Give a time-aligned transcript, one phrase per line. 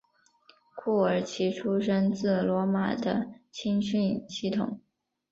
[0.73, 4.79] 库尔奇出身自罗马的青训系统。